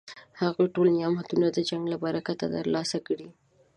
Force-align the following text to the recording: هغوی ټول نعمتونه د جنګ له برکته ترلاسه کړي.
هغوی 0.41 0.67
ټول 0.75 0.87
نعمتونه 0.97 1.45
د 1.51 1.57
جنګ 1.69 1.83
له 1.89 1.97
برکته 2.03 2.45
ترلاسه 2.55 2.97
کړي. 3.07 3.29